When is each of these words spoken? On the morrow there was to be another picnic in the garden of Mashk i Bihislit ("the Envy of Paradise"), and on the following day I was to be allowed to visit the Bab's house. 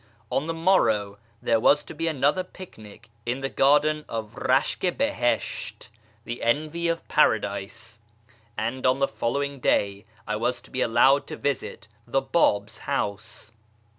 On 0.31 0.47
the 0.47 0.53
morrow 0.55 1.19
there 1.43 1.59
was 1.59 1.83
to 1.83 1.93
be 1.93 2.07
another 2.07 2.43
picnic 2.43 3.11
in 3.23 3.41
the 3.41 3.49
garden 3.49 4.03
of 4.09 4.33
Mashk 4.33 4.83
i 4.83 4.89
Bihislit 4.89 5.89
("the 6.25 6.41
Envy 6.41 6.87
of 6.87 7.07
Paradise"), 7.07 7.99
and 8.57 8.87
on 8.87 8.97
the 8.97 9.07
following 9.07 9.59
day 9.59 10.05
I 10.25 10.37
was 10.37 10.59
to 10.61 10.71
be 10.71 10.81
allowed 10.81 11.27
to 11.27 11.37
visit 11.37 11.87
the 12.07 12.19
Bab's 12.19 12.79
house. 12.89 13.51